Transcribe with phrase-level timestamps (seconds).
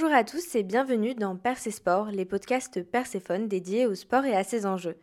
[0.00, 4.36] Bonjour à tous et bienvenue dans Percé Sport, les podcasts Perséphone dédiés au sport et
[4.36, 4.96] à ses enjeux.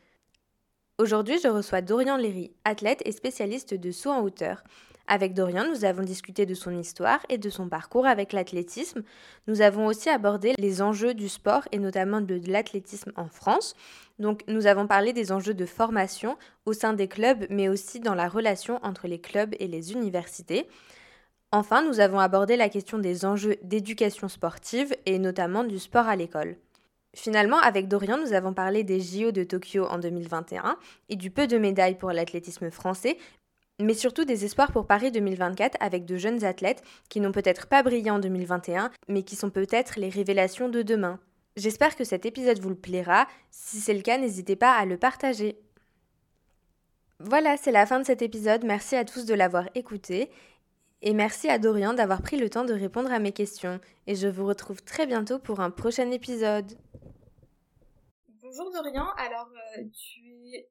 [0.99, 4.63] Aujourd'hui, je reçois Dorian Léry, athlète et spécialiste de saut en hauteur.
[5.07, 9.03] Avec Dorian, nous avons discuté de son histoire et de son parcours avec l'athlétisme.
[9.47, 13.75] Nous avons aussi abordé les enjeux du sport et notamment de l'athlétisme en France.
[14.17, 18.15] Donc, nous avons parlé des enjeux de formation au sein des clubs, mais aussi dans
[18.15, 20.69] la relation entre les clubs et les universités.
[21.51, 26.15] Enfin, nous avons abordé la question des enjeux d'éducation sportive et notamment du sport à
[26.15, 26.57] l'école.
[27.15, 30.77] Finalement, avec Dorian, nous avons parlé des JO de Tokyo en 2021
[31.07, 33.17] et du peu de médailles pour l'athlétisme français,
[33.79, 37.83] mais surtout des espoirs pour Paris 2024 avec de jeunes athlètes qui n'ont peut-être pas
[37.83, 41.19] brillé en 2021, mais qui sont peut-être les révélations de demain.
[41.55, 43.27] J'espère que cet épisode vous le plaira.
[43.49, 45.57] Si c'est le cas, n'hésitez pas à le partager.
[47.21, 48.65] Voilà, c'est la fin de cet épisode.
[48.65, 50.29] Merci à tous de l'avoir écouté.
[51.07, 53.79] Et merci à Dorian d'avoir pris le temps de répondre à mes questions.
[54.07, 56.65] Et je vous retrouve très bientôt pour un prochain épisode.
[58.41, 60.67] Bonjour Dorian, alors euh, tu es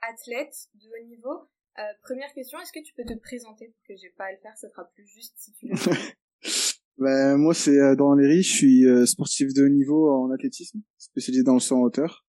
[0.00, 1.50] athlète de haut niveau.
[1.78, 4.38] Euh, première question, est-ce que tu peux te présenter pour que j'ai pas à le
[4.38, 5.90] faire, ça sera plus juste si tu le fais.
[6.96, 10.80] ben, moi c'est euh, Dorian Léry, je suis euh, sportif de haut niveau en athlétisme,
[10.96, 12.24] spécialisé dans le saut en hauteur.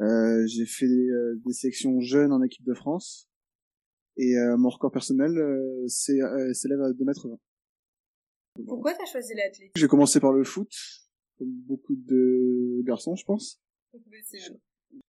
[0.00, 1.10] Euh, j'ai fait des,
[1.44, 3.28] des, sélections jeunes en équipe de France
[4.16, 5.32] et mon record personnel
[5.88, 6.18] c'est
[6.52, 7.38] s'élève à 2 mètres 20.
[8.66, 9.72] Pourquoi t'as choisi l'athlétisme?
[9.76, 10.70] J'ai commencé par le foot,
[11.38, 13.60] comme beaucoup de garçons je pense.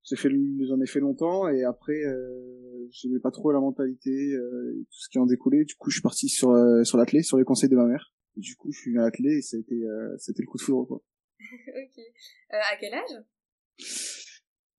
[0.03, 0.31] J'ai fait,
[0.67, 5.09] j'en ai fait longtemps et après, euh, j'aimais pas trop la mentalité, euh, tout ce
[5.09, 5.65] qui en découlait.
[5.65, 8.13] Du coup, je suis parti sur euh, sur l'athlé, sur les conseils de ma mère.
[8.37, 10.59] Et du coup, je suis à l'athlé et ça a été, euh, c'était le coup
[10.59, 11.03] de foudre quoi.
[11.41, 11.99] ok.
[11.99, 13.25] Euh, à quel âge?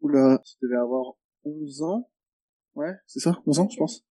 [0.02, 2.10] Oula, je devais avoir 11 ans.
[2.76, 4.06] Ouais, c'est ça, 11 ans, je pense.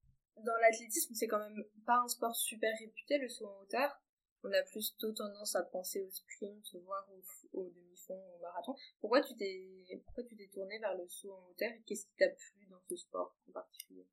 [0.45, 4.01] Dans l'athlétisme, c'est quand même pas un sport super réputé, le saut en hauteur
[4.45, 8.75] on a plutôt tendance à penser au sprint, voire au, au demi-fond, au marathon.
[9.01, 9.67] Pourquoi tu t'es,
[10.05, 12.81] pourquoi tu t'es tourné vers le saut en hauteur et qu'est-ce qui t'a plu dans
[12.89, 14.07] ce sport en particulier?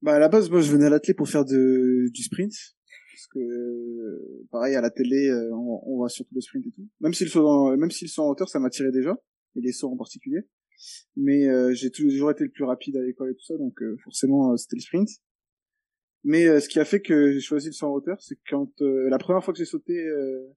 [0.00, 2.52] Bah à la base, moi je venais à l'athlé pour faire du sprint.
[3.12, 6.88] Parce que, pareil, à la télé, euh, on, voit surtout le sprint et tout.
[7.00, 9.16] Même si le saut en, même si le saut en hauteur, ça m'attirait déjà.
[9.54, 10.40] Et les sauts en particulier.
[11.16, 13.96] Mais euh, j'ai toujours été le plus rapide à l'école et tout ça, donc euh,
[14.02, 15.08] forcément c'était le sprint.
[16.24, 18.70] Mais euh, ce qui a fait que j'ai choisi le saut en hauteur, c'est quand
[18.80, 20.54] euh, la première fois que j'ai sauté euh,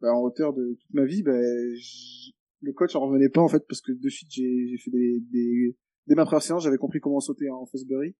[0.00, 3.64] bah, en hauteur de toute ma vie, bah, le coach en revenait pas en fait
[3.68, 7.20] parce que de suite j'ai fait des, des dès ma première séance j'avais compris comment
[7.20, 8.14] sauter en Fosbury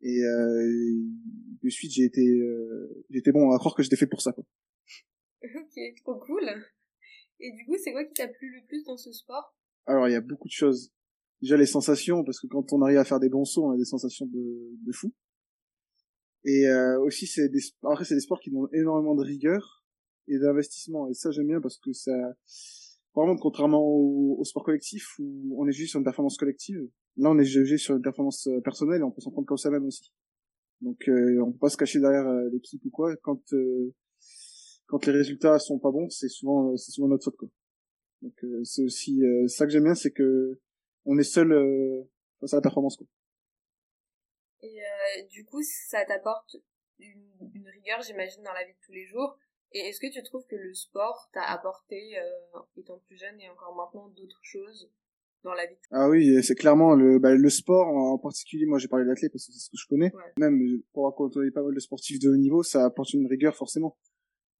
[0.00, 2.24] et de suite j'ai été
[3.10, 4.44] j'étais bon à croire que j'étais fait pour ça quoi.
[5.42, 6.48] Ok, trop cool.
[7.40, 9.54] Et du coup, c'est quoi qui t'a plu le plus dans ce sport?
[9.86, 10.92] Alors, il y a beaucoup de choses.
[11.42, 13.76] Déjà les sensations, parce que quand on arrive à faire des bons sauts, on a
[13.76, 15.12] des sensations de, de fou.
[16.44, 19.84] Et euh, aussi, c'est des, après, c'est des sports qui demandent énormément de rigueur
[20.28, 21.08] et d'investissement.
[21.08, 22.12] Et ça, j'aime bien parce que ça,
[23.14, 27.30] vraiment, contrairement au, au, sport collectif où on est jugé sur une performance collective, là,
[27.30, 29.70] on est jugé sur une performance euh, personnelle et on peut s'en prendre comme ça
[29.70, 30.12] même aussi.
[30.84, 33.16] Donc, euh, on peut pas se cacher derrière euh, l'équipe ou quoi.
[33.22, 33.94] Quand euh,
[34.86, 37.48] quand les résultats sont pas bons, c'est souvent c'est souvent notre faute quoi.
[38.20, 40.58] Donc, c'est aussi ça que j'aime bien, c'est que
[41.04, 41.52] on est seul
[42.40, 43.06] face à la performance quoi.
[44.64, 46.56] Et euh, du coup, ça t'apporte
[46.98, 49.36] une, une, rigueur, j'imagine, dans la vie de tous les jours.
[49.72, 53.50] Et est-ce que tu trouves que le sport t'a apporté, euh, étant plus jeune et
[53.50, 54.90] encore maintenant, d'autres choses
[55.42, 55.76] dans la vie?
[55.90, 58.64] Ah oui, c'est clairement le, bah, le sport en particulier.
[58.64, 60.12] Moi, j'ai parlé d'athlète parce que c'est ce que je connais.
[60.38, 60.58] Même
[60.94, 63.98] pour rencontrer pas mal de sportifs de haut niveau, ça apporte une rigueur forcément.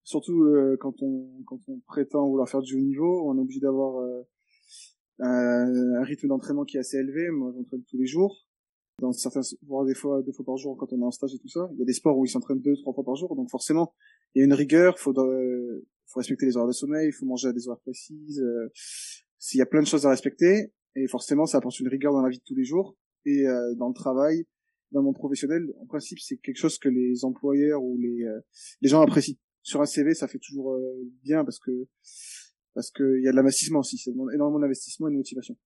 [0.02, 3.60] Surtout euh, quand on quand on prétend vouloir faire du haut niveau, on est obligé
[3.60, 4.22] d'avoir euh,
[5.20, 7.30] un rythme d'entraînement qui est assez élevé.
[7.30, 8.46] Moi, j'entraîne tous les jours
[9.00, 11.38] dans certains voire des fois deux fois par jour quand on est en stage et
[11.38, 13.34] tout ça il y a des sports où ils s'entraînent deux trois fois par jour
[13.34, 13.94] donc forcément
[14.34, 17.26] il y a une rigueur faut euh, faut respecter les horaires de sommeil il faut
[17.26, 18.70] manger à des horaires précises euh,
[19.54, 22.28] y a plein de choses à respecter et forcément ça apporte une rigueur dans la
[22.28, 22.96] vie de tous les jours
[23.26, 24.46] et euh, dans le travail
[24.92, 28.40] dans mon professionnel en principe c'est quelque chose que les employeurs ou les euh,
[28.80, 29.36] les gens apprécient.
[29.62, 31.70] Sur un CV ça fait toujours euh, bien parce que
[32.74, 35.56] parce que il y a de l'investissement aussi ça demande énormément d'investissement et de motivation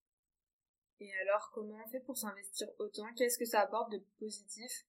[1.01, 3.07] et alors, comment on fait pour s'investir autant?
[3.17, 4.87] Qu'est-ce que ça apporte de positif?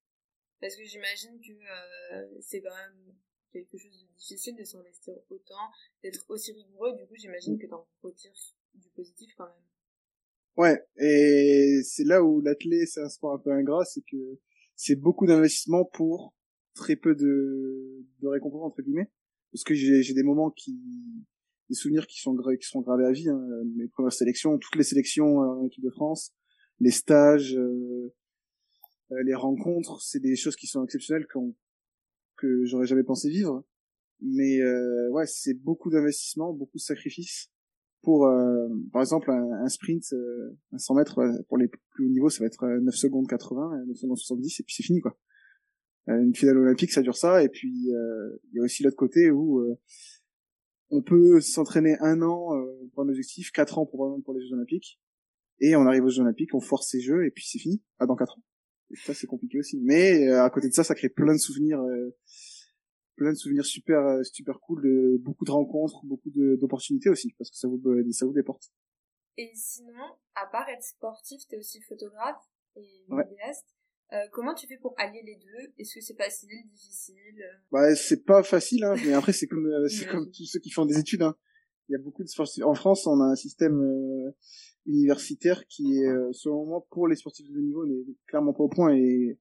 [0.59, 3.15] Parce que j'imagine que euh, c'est quand même
[3.51, 5.71] quelque chose de difficile de s'investir autant,
[6.03, 6.95] d'être aussi rigoureux.
[6.95, 8.33] Du coup, j'imagine que t'en retires
[8.73, 9.63] du positif quand même.
[10.57, 14.39] Ouais, et c'est là où l'athlé, c'est un sport un peu ingrat, c'est que
[14.75, 16.33] c'est beaucoup d'investissement pour
[16.73, 19.09] très peu de, de récompenses, entre guillemets.
[19.51, 20.79] Parce que j'ai des moments qui,
[21.69, 23.29] des souvenirs qui sont qui seront gravés à vie.
[23.29, 23.41] Hein.
[23.75, 26.33] Mes premières sélections, toutes les sélections euh, en équipe de France,
[26.79, 28.13] les stages, euh,
[29.11, 31.27] euh, les rencontres, c'est des choses qui sont exceptionnelles
[32.37, 33.63] que j'aurais jamais pensé vivre.
[34.21, 37.49] Mais euh, ouais, c'est beaucoup d'investissement, beaucoup de sacrifices
[38.01, 42.29] pour, euh, par exemple, un, sprint, euh, un 100 mètres pour les plus hauts niveaux,
[42.29, 45.17] ça va être 9 secondes 80, 9 secondes 70, et puis c'est fini quoi.
[46.07, 49.61] une finale olympique, ça dure ça, et puis il y a aussi l'autre côté où
[50.89, 52.49] on peut s'entraîner un an
[52.93, 54.99] pour un objectif, quatre ans pour pour les Jeux Olympiques,
[55.59, 58.05] et on arrive aux Jeux Olympiques, on force ces Jeux, et puis c'est fini, ah
[58.05, 58.43] dans quatre ans.
[58.91, 59.79] Et ça c'est compliqué aussi.
[59.81, 61.81] Mais à côté de ça, ça crée plein de souvenirs
[63.19, 67.51] plein de souvenirs super euh, super cool, de, beaucoup de rencontres, beaucoup d'opportunités aussi, parce
[67.51, 67.79] que ça vous
[68.11, 68.71] ça vous déporte.
[69.37, 72.41] Et sinon, à part être sportif, t'es aussi photographe
[72.75, 73.67] et vidéaste.
[74.11, 75.71] Euh, comment tu fais pour allier les deux?
[75.77, 77.43] Est-ce que c'est facile, difficile?
[77.71, 80.71] Bah c'est pas facile, hein, mais après c'est comme euh, c'est comme tous ceux qui
[80.71, 81.21] font des études.
[81.21, 81.35] Hein.
[81.87, 82.63] Il y a beaucoup de sportifs.
[82.63, 83.81] En France, on a un système
[84.85, 88.69] universitaire qui est, selon moi, pour les sportifs de haut niveau, n'est clairement pas au
[88.69, 89.39] point et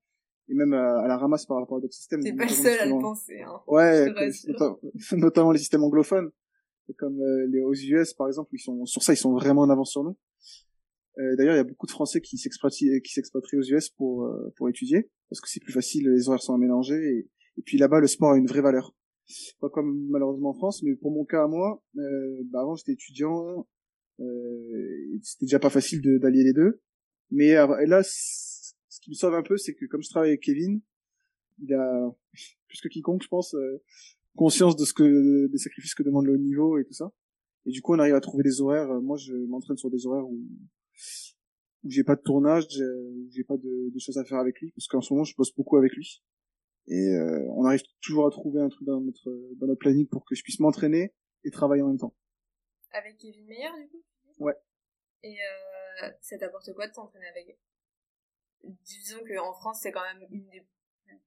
[0.49, 2.23] et même à, la ramasse par rapport à d'autres systèmes.
[2.23, 3.41] T'es pas seul à le penser.
[3.43, 3.61] Hein.
[3.67, 4.07] Ouais,
[5.13, 6.31] notamment les systèmes anglophones,
[6.97, 9.71] comme euh, les aux US par exemple, ils sont sur ça, ils sont vraiment en
[9.71, 10.17] avance sur nous.
[11.19, 14.25] Euh, D'ailleurs, il y a beaucoup de Français qui s'expatrient qui s'expatrient aux US pour
[14.25, 17.77] euh, pour étudier parce que c'est plus facile, les horaires sont à mélanger et, puis
[17.77, 18.95] là-bas le sport a une vraie valeur.
[19.61, 22.93] Pas comme malheureusement en France, mais pour mon cas à moi, euh, bah avant j'étais
[22.93, 23.69] étudiant,
[24.21, 26.81] euh, c'était déjà pas facile d'allier les deux.
[27.31, 30.81] Mais là, ce qui me sauve un peu, c'est que comme je travaille avec Kevin,
[31.61, 32.17] il a
[32.69, 33.83] plus que quiconque, je pense, euh,
[34.37, 37.13] conscience de ce que des sacrifices que demande le haut niveau et tout ça.
[37.67, 38.89] Et du coup, on arrive à trouver des horaires.
[39.03, 40.41] Moi, je m'entraîne sur des horaires où
[41.85, 44.73] où j'ai pas de tournage, où j'ai pas de, de, choses à faire avec lui,
[44.73, 46.23] parce qu'en ce moment, je bosse beaucoup avec lui.
[46.89, 50.25] Et euh, on arrive toujours à trouver un truc dans notre dans notre planning pour
[50.25, 51.15] que je puisse m'entraîner
[51.45, 52.15] et travailler en même temps.
[52.93, 54.05] Avec Kevin Meyer, du coup.
[54.39, 54.55] Ouais.
[55.23, 57.59] Et euh, ça t'apporte quoi de t'entraîner avec
[58.65, 60.67] disons qu'en France, c'est quand même une des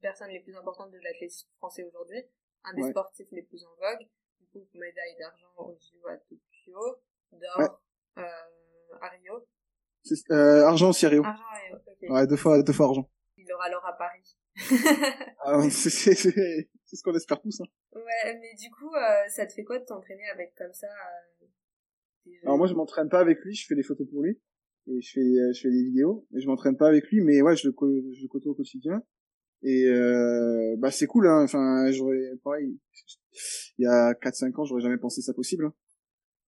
[0.02, 2.24] personnes les plus importantes de l'athlétisme français aujourd'hui,
[2.64, 4.08] un des sportifs les plus en vogue.
[4.40, 7.02] Du coup, médaille d'argent au JO à Tokyo,
[7.32, 7.82] d'or
[8.18, 9.48] euh, à Rio.
[10.32, 11.24] Euh, argent Rio.
[11.24, 12.10] Argent à Rio, ok.
[12.10, 13.10] Ouais, deux fois, deux fois argent.
[13.38, 14.36] Il aura l'or à Paris.
[15.46, 17.62] ah, c'est ce qu'on espère tous.
[17.62, 17.66] Hein.
[17.94, 22.32] Ouais, mais du coup, euh, ça te fait quoi de t'entraîner avec comme ça euh,
[22.44, 24.40] Alors moi, je m'entraîne pas avec lui, je fais des photos pour lui
[24.88, 27.42] et je fais euh, je fais des vidéos et je m'entraîne pas avec lui mais
[27.42, 27.74] ouais je le
[28.14, 29.02] je le côtoie au quotidien
[29.64, 32.80] et euh, bah c'est cool hein enfin j'aurais pareil
[33.78, 35.74] il y a 4 5 ans j'aurais jamais pensé ça possible hein.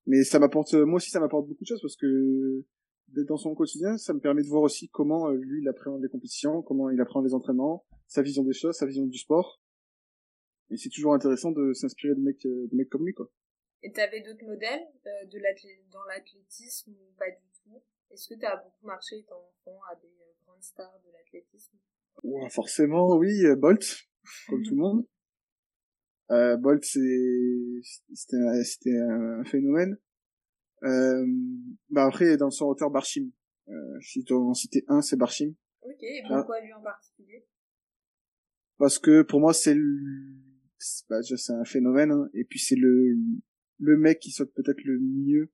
[0.07, 2.63] mais ça m'apporte moi aussi ça m'apporte beaucoup de choses parce que
[3.13, 6.01] d'être dans son quotidien ça me permet de voir aussi comment euh, lui il appréhende
[6.01, 9.61] les compétitions comment il appréhende les entraînements sa vision des choses sa vision du sport
[10.69, 13.29] et c'est toujours intéressant de s'inspirer de mecs euh, de mecs comme lui quoi
[13.83, 17.81] et t'avais d'autres modèles de dans l'athlétisme ou pas du tout?
[18.09, 21.77] Est-ce que tu as beaucoup marché étant enfant à des euh, grandes stars de l'athlétisme?
[22.23, 23.83] Ouais, Forcément, oui, euh, Bolt,
[24.47, 25.05] comme tout le monde.
[26.31, 27.81] Euh, Bolt, c'était
[28.15, 29.97] c'était un phénomène.
[30.83, 31.25] Euh,
[31.89, 33.29] bah après, dans son auteur, Barchim.
[33.69, 35.53] Euh, si dois en citer un, c'est Barchim.
[35.81, 37.45] Ok, et pourquoi lui en particulier?
[38.77, 39.75] Parce que pour moi, c'est
[41.09, 42.29] bah, c'est un phénomène, hein.
[42.33, 43.15] et puis c'est le
[43.79, 45.51] le mec qui saute peut-être le mieux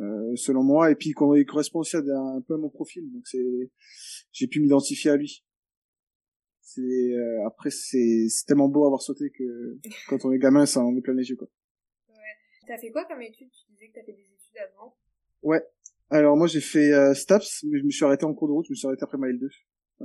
[0.00, 3.26] euh, selon moi, et puis il correspond aussi à un peu à mon profil, donc
[3.26, 3.70] c'est,
[4.32, 5.44] j'ai pu m'identifier à lui.
[6.60, 9.78] C'est euh, après c'est c'est tellement beau avoir sauté que
[10.08, 11.48] quand on est gamin, ça en met plein les yeux quoi.
[12.66, 13.50] T'as fait quoi comme études?
[13.50, 14.96] Tu disais que t'as fait des études avant.
[15.42, 15.62] Ouais.
[16.10, 18.66] Alors moi j'ai fait euh, STAPS, mais je me suis arrêté en cours de route,
[18.66, 19.48] je me suis arrêté après ma L2.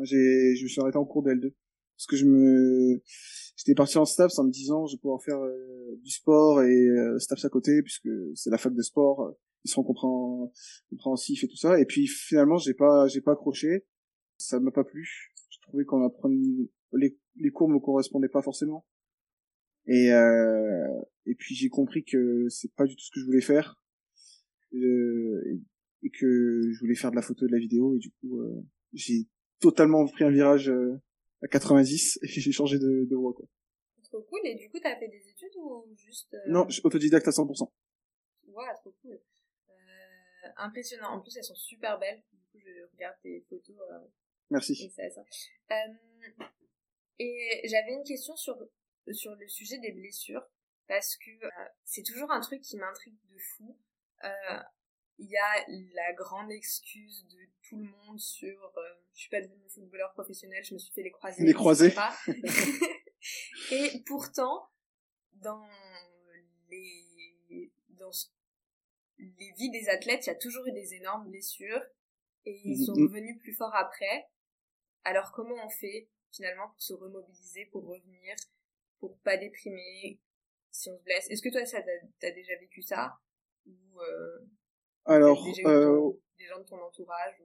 [0.03, 1.53] j'ai je me suis arrêté en cours de L2
[1.95, 3.01] parce que je me
[3.55, 6.87] j'étais parti en STAPS en me disant je vais pouvoir faire euh, du sport et
[7.19, 11.79] STAPS à côté puisque c'est la fac de sport ils seront compréhensifs et tout ça.
[11.79, 13.85] Et puis finalement, j'ai pas, j'ai pas accroché.
[14.37, 15.31] Ça m'a pas plu.
[15.49, 18.85] Je trouvais qu'on apprenait les, les cours me correspondaient pas forcément.
[19.87, 23.41] Et euh, et puis j'ai compris que c'est pas du tout ce que je voulais
[23.41, 23.81] faire.
[24.73, 25.59] Euh,
[26.03, 28.39] et, que je voulais faire de la photo et de la vidéo et du coup
[28.39, 29.27] euh, j'ai
[29.59, 30.99] totalement pris un virage euh,
[31.43, 33.45] à 90 et j'ai changé de, de voie quoi.
[34.03, 37.31] Trop cool et du coup t'as fait des études ou juste euh, Non, autodidacte à
[37.31, 37.69] 100%.
[38.47, 39.19] Ouais, trop cool
[40.57, 41.09] impressionnant.
[41.09, 42.21] En plus, elles sont super belles.
[42.31, 43.75] Du coup, je regarde tes photos.
[43.91, 43.99] Euh,
[44.49, 44.91] Merci.
[44.97, 45.03] Et,
[45.71, 46.45] euh,
[47.19, 48.57] et j'avais une question sur,
[49.11, 50.45] sur le sujet des blessures.
[50.87, 51.49] Parce que euh,
[51.85, 53.77] c'est toujours un truc qui m'intrigue de fou.
[55.17, 58.73] Il y a la grande excuse de tout le monde sur
[59.13, 61.43] je suis pas devenu footballeur professionnel, je me suis fait les croisés.
[61.43, 61.93] Les croisés.
[63.71, 64.69] et pourtant,
[65.33, 65.67] dans
[66.69, 68.11] les dans
[69.19, 71.83] les vies des athlètes, il y a toujours eu des énormes blessures
[72.45, 73.03] et ils mm, sont mm.
[73.03, 74.27] revenus plus forts après.
[75.03, 78.35] Alors comment on fait finalement pour se remobiliser, pour revenir,
[79.01, 80.21] pour pas déprimer
[80.71, 81.79] si on se blesse Est-ce que toi, ça
[82.21, 83.13] t'as déjà vécu ça?
[83.65, 83.99] Ou
[85.03, 87.35] Alors, des gens de ton entourage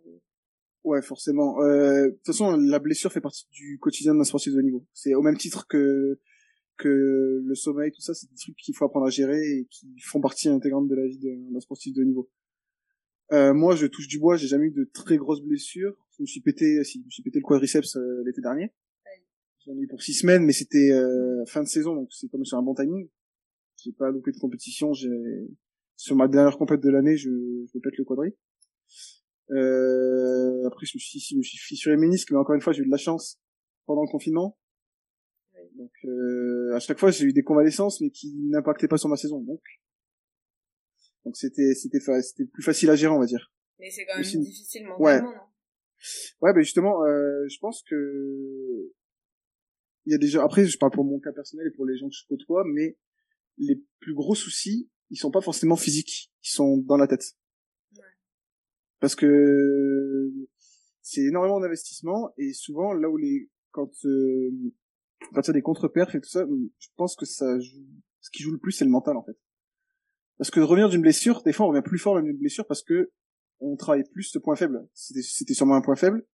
[0.86, 1.60] Ouais, forcément.
[1.62, 4.86] Euh, de toute façon, la blessure fait partie du quotidien d'un sportif de haut niveau.
[4.92, 6.20] C'est au même titre que
[6.78, 9.98] que le sommeil, tout ça, c'est des trucs qu'il faut apprendre à gérer et qui
[10.00, 12.30] font partie intégrante de la vie d'un sportif de haut niveau.
[13.32, 15.96] Euh, moi, je touche du bois, j'ai jamais eu de très grosses blessures.
[16.16, 18.72] Je me suis pété, si, je me suis pété le quadriceps euh, l'été dernier.
[19.66, 22.44] J'en ai eu pour six semaines, mais c'était euh, fin de saison, donc c'est comme
[22.44, 23.08] sur un bon timing.
[23.82, 24.92] J'ai pas loupé de compétition.
[24.92, 25.10] J'ai
[25.96, 28.36] sur ma dernière compète de l'année, je, je me pète le quadri.
[29.50, 32.72] Euh, après, je me suis, je me suis fissuré les ménisques, mais encore une fois,
[32.72, 33.40] j'ai eu de la chance
[33.86, 34.58] pendant le confinement.
[35.76, 39.16] Donc, euh, à chaque fois, j'ai eu des convalescences, mais qui n'impactaient pas sur ma
[39.16, 39.40] saison.
[39.40, 39.60] Donc,
[41.24, 43.52] donc c'était, c'était, c'était plus facile à gérer, on va dire.
[43.78, 45.20] Mais c'est quand même difficile mentalement, ouais.
[45.20, 45.40] non?
[46.40, 48.92] Ouais, ben justement, euh, je pense que
[50.06, 50.42] il y a déjà.
[50.42, 52.96] Après, je parle pour mon cas personnel et pour les gens que je côtoie, mais
[53.58, 57.36] les plus gros soucis, ils sont pas forcément physiques, ils sont dans la tête
[59.00, 60.32] parce que
[61.02, 64.50] c'est énormément d'investissement et souvent là où les quand euh,
[65.34, 66.46] y a des contre-perfs et tout ça,
[66.78, 69.36] je pense que ça ce qui joue le plus c'est le mental en fait.
[70.38, 72.66] Parce que de revenir d'une blessure, des fois on revient plus fort même d'une blessure
[72.66, 73.12] parce que
[73.60, 74.86] on travaille plus ce point faible.
[74.92, 76.26] C'était sûrement un point faible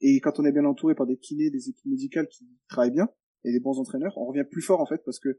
[0.00, 3.08] et quand on est bien entouré par des kinés, des équipes médicales qui travaillent bien
[3.44, 5.38] et des bons entraîneurs, on revient plus fort en fait parce que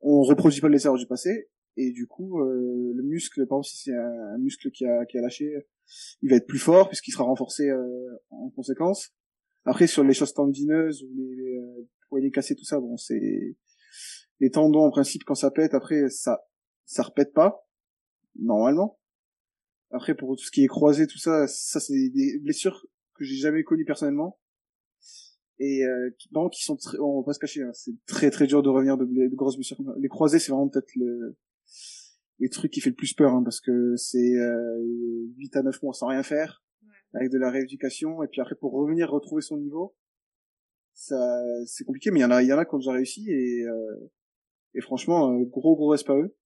[0.00, 3.66] on reproduit pas les erreurs du passé et du coup euh, le muscle par exemple
[3.66, 5.52] si c'est un, muscle qui a qui a lâché
[6.22, 9.10] il va être plus fort puisqu'il sera renforcé euh, en conséquence.
[9.64, 13.56] Après sur les choses tendineuses ou les, euh, poignets cassés tout ça bon c'est
[14.40, 16.40] les tendons en principe quand ça pète après ça
[16.86, 17.66] ça repète pas
[18.38, 18.98] normalement.
[19.90, 23.36] Après pour tout ce qui est croisé tout ça ça c'est des blessures que j'ai
[23.36, 24.38] jamais connues personnellement
[25.60, 28.46] et euh, qui, qui sont très, on va pas se cacher hein, c'est très très
[28.46, 31.36] dur de revenir de, de grosses blessures les croisés c'est vraiment peut-être le
[32.38, 34.78] les trucs qui fait le plus peur hein, parce que c'est euh,
[35.36, 36.64] 8 à 9 mois sans rien faire
[37.12, 39.94] avec de la rééducation et puis après pour revenir retrouver son niveau
[40.94, 42.92] ça c'est compliqué mais il y en a il y en a qui ont déjà
[42.92, 44.10] réussi et euh,
[44.74, 46.36] et franchement euh, gros gros respect à eux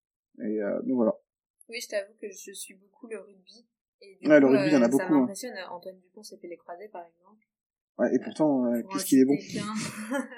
[0.41, 1.13] et euh, mais voilà.
[1.69, 3.67] Oui je t'avoue que je suis beaucoup le rugby
[4.01, 5.21] et du ouais, le rugby il y en a beaucoup ça hein.
[5.21, 5.55] m'impressionne.
[5.71, 7.47] Antoine Dupont s'est fait les croisés par exemple
[7.99, 9.37] ouais et pourtant qu'est-ce qu'il est bon.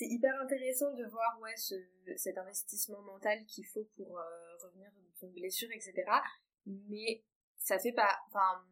[0.00, 1.74] c'est hyper intéressant de voir ouais ce,
[2.16, 4.22] cet investissement mental qu'il faut pour euh,
[4.64, 4.90] revenir
[5.20, 5.92] d'une blessure etc
[6.66, 7.22] mais
[7.58, 8.64] ça fait pas enfin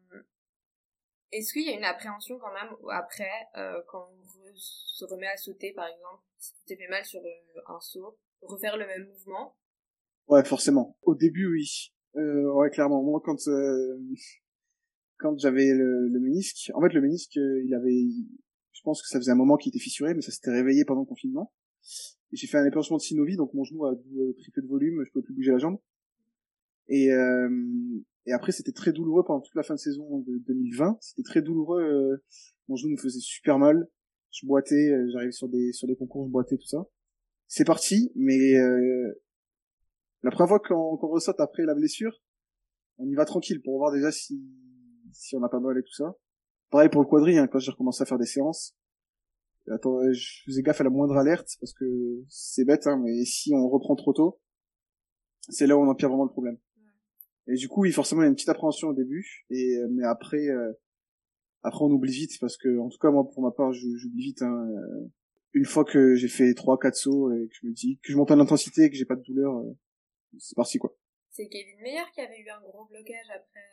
[1.31, 5.37] est-ce qu'il y a une appréhension quand même après euh, quand on se remet à
[5.37, 9.05] sauter par exemple si tu t'es fait mal sur euh, un saut refaire le même
[9.05, 9.57] mouvement?
[10.27, 10.95] Ouais forcément.
[11.01, 11.93] Au début oui.
[12.13, 13.03] Ouais clairement.
[13.03, 13.49] Moi quand
[15.19, 18.07] quand j'avais le, le ménisque en fait le ménisque il avait
[18.79, 21.01] je pense que ça faisait un moment qu'il était fissuré, mais ça s'était réveillé pendant
[21.01, 21.51] le confinement.
[22.31, 23.93] J'ai fait un épanchement de synovie, donc mon genou a
[24.37, 25.79] triplé de volume, je peux plus bouger la jambe.
[26.87, 27.49] Et, euh,
[28.25, 30.97] et après, c'était très douloureux pendant toute la fin de saison de 2020.
[31.01, 31.81] C'était très douloureux.
[31.81, 32.23] Euh,
[32.69, 33.87] mon genou me faisait super mal.
[34.31, 36.85] Je boitais, euh, j'arrivais sur des sur des concours, je boitais tout ça.
[37.47, 39.11] C'est parti, mais euh,
[40.21, 42.21] la première fois qu'on qu ressaute après la blessure,
[42.97, 44.39] on y va tranquille pour voir déjà si
[45.13, 46.15] si on a pas mal et tout ça.
[46.69, 48.75] Pareil pour le quadri, hein, quand j'ai recommencé à faire des séances.
[49.69, 51.85] Attends, je faisais gaffe à la moindre alerte parce que
[52.27, 54.39] c'est bête, hein, mais si on reprend trop tôt,
[55.49, 56.57] c'est là où on empire vraiment le problème.
[57.47, 59.87] Et du coup, oui, forcément, il y a une petite appréhension au début, et euh,
[59.91, 60.73] mais après, euh,
[61.63, 64.41] après on oublie vite parce que, en tout cas, moi, pour ma part, j'oublie vite.
[64.41, 65.09] Hein, euh,
[65.53, 68.17] une fois que j'ai fait trois, quatre sauts et que je me dis que je
[68.17, 69.63] monte en intensité et que j'ai pas de douleur,
[70.37, 70.95] c'est parti quoi.
[71.31, 73.65] C'est Kevin Meyer qui avait eu un gros blocage après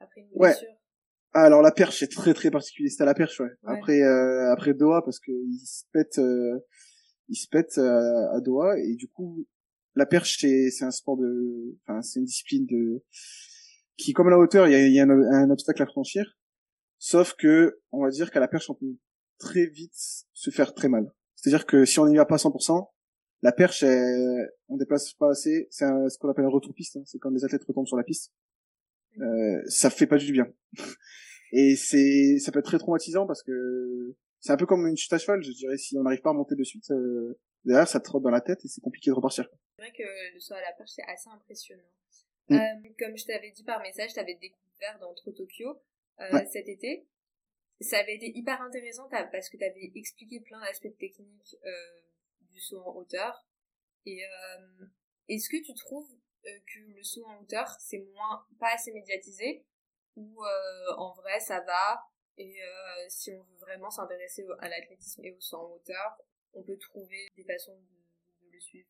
[0.00, 0.68] après une blessure.
[0.68, 0.78] Ouais.
[1.32, 3.50] Alors la perche c'est très très particulier, c'était à la perche ouais.
[3.64, 6.60] Après euh, après Doha parce que il se pète euh,
[7.28, 9.46] il se pète euh, à Doha et du coup
[9.94, 13.02] la perche c'est c'est un sport de enfin c'est une discipline de
[13.96, 16.38] qui comme la hauteur il y a, y a un, obstacle à franchir
[16.98, 18.96] sauf que on va dire qu'à la perche on peut
[19.38, 19.92] très vite
[20.32, 21.12] se faire très mal.
[21.36, 22.88] C'est-à-dire que si on n'y va pas à 100%,
[23.42, 27.02] la perche elle, on déplace pas assez, c'est ce qu'on appelle un retour piste, hein.
[27.04, 28.32] c'est quand les athlètes retombent sur la piste.
[29.20, 30.52] Euh, ça fait pas du bien.
[31.52, 35.12] Et c'est, ça peut être très traumatisant parce que c'est un peu comme une chute
[35.12, 38.00] à cheval, je dirais, si on n'arrive pas à monter de suite, euh, derrière ça
[38.00, 39.48] te trotte dans la tête et c'est compliqué de repartir.
[39.76, 41.82] C'est vrai que le saut à la perche c'est assez impressionnant.
[42.48, 42.54] Mm.
[42.56, 45.80] Euh, comme je t'avais dit par message, t'avais découvert dans Trop Tokyo
[46.20, 47.06] euh, cet été.
[47.80, 52.00] Ça avait été hyper intéressant parce que t'avais expliqué plein d'aspects techniques euh,
[52.50, 53.46] du saut en hauteur.
[54.06, 54.86] Et euh,
[55.28, 56.08] est-ce que tu trouves
[56.66, 59.64] que le saut en hauteur c'est moins pas assez médiatisé
[60.16, 62.02] ou euh, en vrai ça va
[62.36, 66.18] et euh, si on veut vraiment s'intéresser à l'athlétisme et au saut en hauteur
[66.54, 68.88] on peut trouver des façons de, le suivre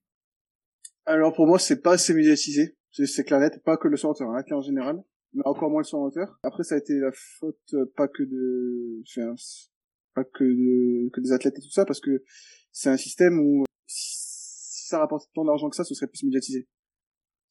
[1.07, 2.77] Alors pour moi, c'est pas assez médiatisé.
[2.91, 6.03] C'est clair net, pas que le sport en en général, mais encore moins le sport
[6.03, 6.39] moteur.
[6.43, 9.35] Après, ça a été la faute euh, pas que de, enfin,
[10.15, 12.23] pas que de, que des athlètes et tout ça, parce que
[12.71, 16.69] c'est un système où si ça rapporte tant d'argent que ça, ce serait plus médiatisé.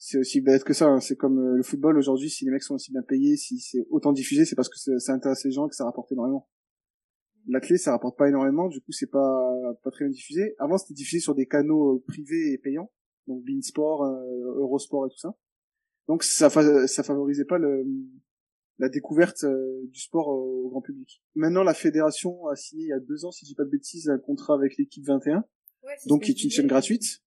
[0.05, 0.87] C'est aussi bête que ça.
[0.87, 0.99] Hein.
[0.99, 2.29] C'est comme euh, le football aujourd'hui.
[2.29, 5.13] Si les mecs sont aussi bien payés, si c'est autant diffusé, c'est parce que ça
[5.13, 6.49] intéresse les gens que ça rapporte énormément.
[7.47, 8.67] La clé, ça rapporte pas énormément.
[8.67, 9.49] Du coup, c'est pas
[9.81, 10.55] pas très bien diffusé.
[10.59, 12.91] Avant, c'était diffusé sur des canaux euh, privés et payants,
[13.27, 15.37] donc Beansport, euh, Eurosport et tout ça.
[16.09, 17.85] Donc ça ça favorisait pas le
[18.79, 21.23] la découverte du sport au grand public.
[21.33, 23.69] Maintenant, la fédération a signé il y a deux ans, si je dis pas de
[23.69, 25.45] bêtises, un contrat avec l'équipe 21,
[26.07, 27.22] donc qui est une chaîne gratuite.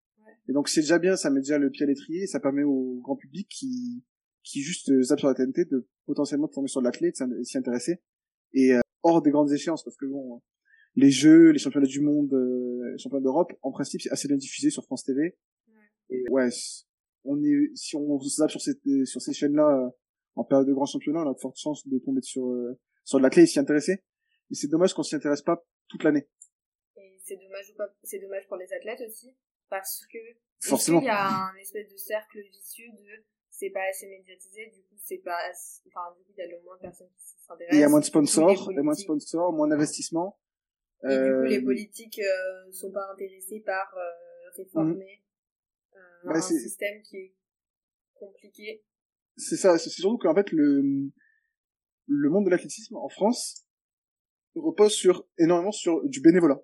[0.48, 3.00] Et donc c'est déjà bien, ça met déjà le pied à l'étrier, ça permet au
[3.02, 4.04] grand public qui
[4.42, 8.00] qui juste euh, zappe sur la TNT de potentiellement tomber sur l'athlète, s'y intéresser.
[8.52, 10.40] Et euh, hors des grandes échéances, parce que bon,
[10.94, 14.36] les jeux, les championnats du monde, euh, les championnats d'Europe, en principe c'est assez bien
[14.36, 15.36] diffusé sur France TV.
[16.10, 16.48] Et ouais,
[17.24, 18.74] on est si on zappe sur ces
[19.04, 19.90] sur ces chaînes-là
[20.36, 22.46] en période de grands championnats, on a de fortes chances de tomber sur
[23.04, 24.04] sur l'athlète et s'y intéresser.
[24.48, 26.28] Mais c'est dommage qu'on s'y intéresse pas toute l'année.
[26.96, 29.34] Et c'est dommage ou pas, c'est dommage pour les athlètes aussi?
[29.68, 30.18] Parce que
[30.60, 31.00] forcément.
[31.00, 34.96] il y a un espèce de cercle vicieux de c'est pas assez médiatisé du coup
[35.02, 35.38] c'est pas
[35.88, 37.88] enfin du coup il y a le moins de personnes qui s'intéressent il y a
[37.88, 40.38] moins de sponsors il y a moins de sponsors moins d'investissement.
[41.04, 45.22] Et du coup les euh, politiques euh, sont pas intéressés par euh, réformer
[45.94, 46.30] mhm.
[46.30, 47.34] euh, un système qui est
[48.14, 48.84] compliqué.
[49.36, 51.10] C'est ça c'est surtout qu'en fait le
[52.06, 53.66] le monde de l'athlétisme en France
[54.54, 56.60] repose sur énormément sur du bénévolat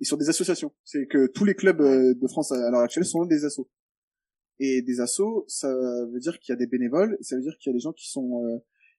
[0.00, 0.72] et sur des associations.
[0.84, 3.68] C'est que tous les clubs euh, de France à l'heure actuelle sont des assos.
[4.58, 5.72] Et des assos, ça
[6.12, 7.92] veut dire qu'il y a des bénévoles, ça veut dire qu'il y a des gens
[7.92, 8.58] qui sont euh,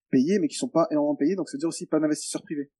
[0.10, 2.72] payés, mais qui sont pas énormément payés, donc ça veut dire aussi pas d'investisseurs privés.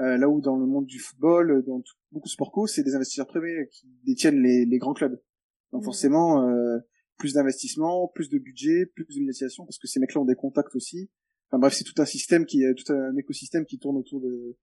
[0.00, 2.94] Euh, là où dans le monde du football, dans beaucoup de sports co, c'est des
[2.94, 5.20] investisseurs privés qui détiennent les, les grands clubs.
[5.72, 5.84] Donc mmh.
[5.84, 6.78] forcément, euh,
[7.16, 11.10] plus d'investissement, plus de budget, plus de parce que ces mecs-là ont des contacts aussi.
[11.48, 14.56] Enfin bref, c'est tout un système qui, tout un écosystème qui tourne autour de,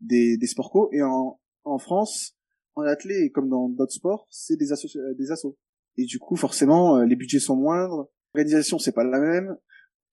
[0.00, 0.88] des, des sports co.
[0.92, 2.36] Et en, en France,
[2.74, 5.56] en athlée comme dans d'autres sports, c'est des, assos euh, des assos.
[5.96, 9.56] Et du coup, forcément, euh, les budgets sont moindres, l'organisation c'est pas la même,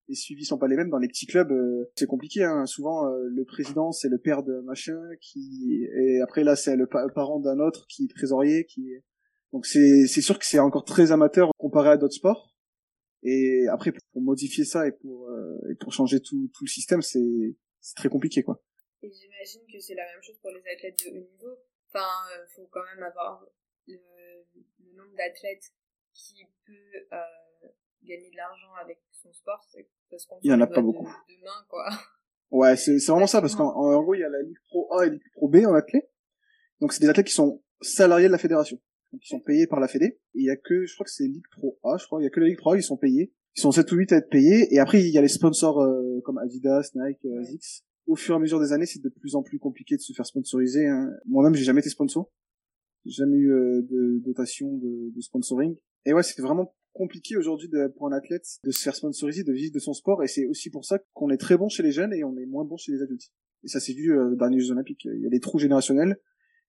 [0.07, 0.89] les suivis sont pas les mêmes.
[0.89, 2.43] Dans les petits clubs, euh, c'est compliqué.
[2.43, 2.65] Hein.
[2.65, 7.39] Souvent, le président c'est le père de machin, qui et après là c'est le parent
[7.39, 8.91] d'un autre qui est trésorier, qui
[9.53, 12.53] donc c'est sûr que c'est encore très amateur comparé à d'autres sports.
[13.21, 15.29] Et après, pour modifier ça et pour
[15.69, 18.61] et pour changer tout tout le système, c'est c'est très compliqué quoi.
[19.01, 21.57] Et j'imagine que c'est la même chose pour les athlètes de haut niveau.
[21.87, 23.45] Enfin, il euh, faut quand même avoir
[23.87, 23.97] le,
[24.79, 25.71] le nombre d'athlètes
[26.13, 27.67] qui peut euh,
[28.03, 29.65] gagner de l'argent avec son sport.
[30.09, 31.07] Parce qu'on il y en a pas beaucoup.
[31.27, 31.89] Demain, quoi.
[32.51, 35.09] Ouais, c'est vraiment ça, parce qu'en gros, il y a la Ligue Pro A et
[35.09, 36.09] la Ligue Pro B en athlète.
[36.79, 38.79] Donc, c'est des athlètes qui sont salariés de la fédération.
[39.11, 40.19] Donc, ils sont payés par la fédé.
[40.33, 42.23] Et il y a que, je crois que c'est Ligue Pro A, je crois, il
[42.23, 43.31] y a que la Ligue Pro A, ils sont payés.
[43.55, 44.73] Ils sont 7 ou 8 à être payés.
[44.73, 48.33] Et après, il y a les sponsors euh, comme Adidas, Nike, euh, Asics au fur
[48.33, 50.87] et à mesure des années, c'est de plus en plus compliqué de se faire sponsoriser.
[50.87, 51.11] Hein.
[51.25, 52.31] Moi-même, j'ai jamais été sponsor.
[53.05, 55.75] J'ai jamais eu euh, de dotation de, de, sponsoring.
[56.05, 59.71] Et ouais, c'est vraiment compliqué aujourd'hui pour un athlète de se faire sponsoriser, de vivre
[59.71, 60.23] de son sport.
[60.23, 62.47] Et c'est aussi pour ça qu'on est très bon chez les jeunes et on est
[62.47, 63.29] moins bon chez les adultes.
[63.63, 65.05] Et ça, c'est vu euh, dans les Jeux Olympiques.
[65.05, 66.17] Il y a des trous générationnels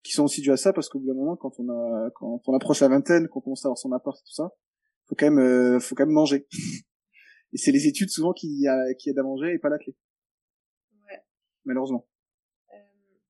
[0.03, 2.39] qui sont aussi dus à ça parce qu'au bout d'un moment, quand on a, quand
[2.45, 4.51] on approche la vingtaine, quand on commence à avoir son appart et tout ça,
[5.07, 6.47] faut quand même, euh, faut quand même manger.
[7.53, 9.95] et c'est les études souvent qui, a, qui aident à manger et pas l'athlète
[11.65, 12.07] malheureusement.
[12.73, 12.77] Euh,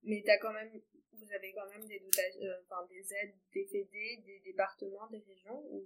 [0.04, 0.70] mais t'as quand même,
[1.14, 2.02] vous avez quand même des
[2.42, 5.84] euh, enfin des aides des fédés, des départements, des régions ou...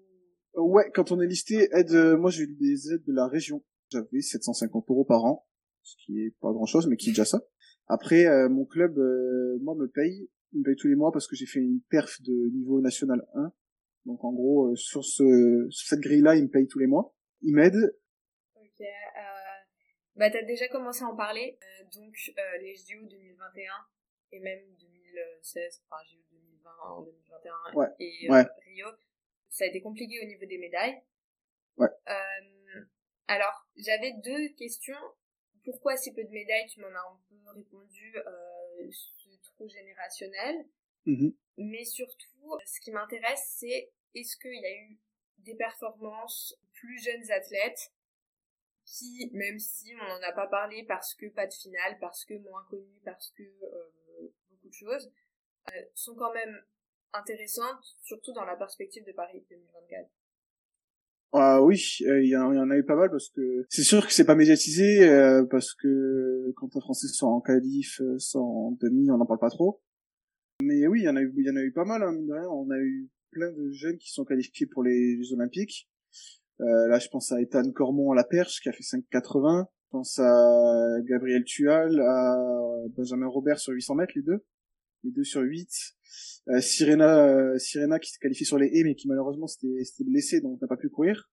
[0.55, 3.63] Euh, ouais, quand on est listé aide, moi j'ai eu des aides de la région.
[3.89, 5.45] J'avais 750 euros par an,
[5.83, 7.41] ce qui est pas grand chose, mais qui est déjà ça.
[7.87, 8.95] Après, mon club,
[9.61, 12.21] moi me paye, il me paye tous les mois parce que j'ai fait une perf
[12.21, 13.53] de niveau national 1.
[14.05, 17.13] Donc en gros, sur ce, sur cette grille-là, il me paye tous les mois.
[17.41, 17.75] Il m'aide.
[18.55, 18.85] Ok.
[20.15, 21.57] Bah, t'as déjà commencé à en parler.
[21.61, 23.71] Euh, donc, euh, les JO 2021
[24.31, 28.87] et même 2016, enfin, JO 2020, 2021 et euh, Rio,
[29.49, 31.01] ça a été compliqué au niveau des médailles.
[31.77, 31.89] Ouais.
[33.27, 34.95] alors, j'avais deux questions.
[35.65, 38.15] Pourquoi si peu de médailles Tu m'en as un peu répondu,
[38.91, 40.65] ce trou générationnel.
[41.05, 41.35] Mm-hmm.
[41.57, 44.97] Mais surtout, ce qui m'intéresse, c'est est-ce qu'il y a eu
[45.39, 47.91] des performances plus jeunes athlètes
[48.85, 52.35] qui, même si on n'en a pas parlé parce que pas de finale, parce que
[52.35, 55.11] moins connu, parce que euh, beaucoup de choses,
[55.69, 56.55] euh, sont quand même
[57.13, 60.09] intéressantes, surtout dans la perspective de Paris 2024.
[61.37, 64.13] Ah oui, euh, il y, en a eu pas mal parce que c'est sûr que
[64.13, 65.05] c'est pas médiatisé
[65.49, 69.49] parce que quand un Français sort en qualif, sort en demi, on n'en parle pas
[69.49, 69.81] trop.
[70.63, 72.13] Mais oui, il y en a eu, il y en a eu pas mal, hein,
[72.13, 72.47] mine de rien.
[72.47, 75.89] On a eu plein de jeunes qui sont qualifiés pour les Jeux Olympiques.
[76.61, 79.65] Euh, là, je pense à Ethan Cormont à la perche, qui a fait 5,80.
[79.67, 82.37] Je pense à Gabriel Tual, à
[82.95, 84.43] Benjamin Robert sur 800 mètres, les deux.
[85.03, 85.69] Les deux sur 8.
[86.49, 90.41] Euh, Sirena, euh, Sirena qui s'est qualifiée sur les haies, mais qui malheureusement s'était blessée,
[90.41, 91.29] donc n'a pas pu courir.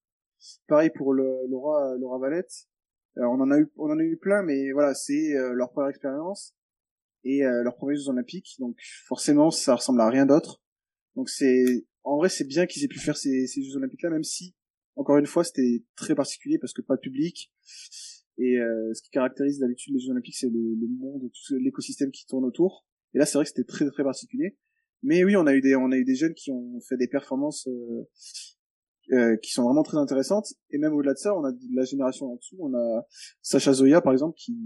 [0.67, 2.67] Pareil pour le, Laura, Laura Valette.
[3.19, 5.71] Euh, on en a eu, on en a eu plein, mais voilà, c'est euh, leur
[5.71, 6.55] première expérience
[7.25, 10.61] et leur premiers Jeux Olympiques, donc forcément ça ressemble à rien d'autre.
[11.15, 14.25] Donc c'est, en vrai, c'est bien qu'ils aient pu faire ces, ces Jeux Olympiques-là, même
[14.25, 14.57] si,
[14.96, 17.52] encore une fois, c'était très particulier parce que pas de public.
[18.38, 22.26] Et ce qui caractérise d'habitude les Jeux Olympiques, c'est le, le, monde, tout l'écosystème qui
[22.26, 22.87] tourne autour.
[23.14, 24.57] Et là, c'est vrai que c'était très très particulier.
[25.02, 27.09] Mais oui, on a eu des on a eu des jeunes qui ont fait des
[27.09, 28.09] performances euh,
[29.12, 30.55] euh, qui sont vraiment très intéressantes.
[30.70, 32.57] Et même au-delà de ça, on a de la génération en dessous.
[32.61, 33.07] On a
[33.42, 34.57] Sacha Zoya, par exemple, qui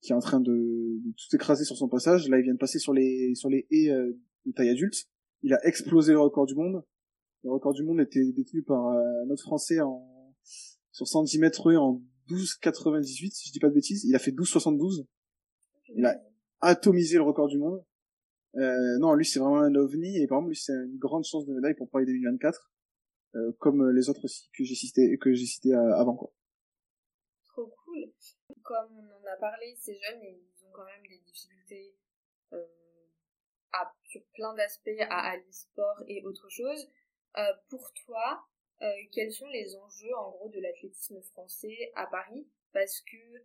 [0.00, 2.28] qui est en train de, de, tout écraser sur son passage.
[2.28, 4.12] Là, il vient de passer sur les sur les haies euh,
[4.44, 5.06] de taille adulte.
[5.42, 6.84] Il a explosé le record du monde.
[7.44, 10.34] Le record du monde était détenu par euh, notre Français en
[10.92, 14.04] sur 110 mètres en 12,98, si je dis pas de bêtises.
[14.04, 15.06] Il a fait 12,72.
[15.94, 16.18] Il a
[16.60, 17.84] atomisé le record du monde.
[18.56, 21.44] Euh, non, lui c'est vraiment un ovni et par exemple lui c'est une grande chance
[21.44, 22.72] de médaille pour Paris 2024.
[23.34, 26.32] Euh, comme les autres aussi que j'ai cité que j'ai cité euh, avant quoi.
[27.44, 28.10] Trop cool.
[28.62, 31.94] Comme on en a parlé, ces jeunes ils ont quand même des difficultés
[32.54, 32.64] euh,
[33.72, 36.88] à, sur plein d'aspects à allier sport et autre chose.
[37.68, 38.46] Pour toi,
[39.12, 42.46] quels sont les enjeux en gros de l'athlétisme français à Paris?
[42.72, 43.44] Parce que